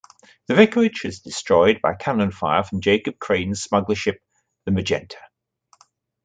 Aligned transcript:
The 0.47 0.55
vicarage 0.55 1.05
is 1.05 1.19
destroyed 1.19 1.79
by 1.79 1.93
cannon 1.93 2.31
fire 2.31 2.63
from 2.63 2.81
Jacob 2.81 3.19
Crane's 3.19 3.61
smuggler 3.61 3.93
ship 3.93 4.19
'The 4.65 4.71
Magenta'. 4.71 5.15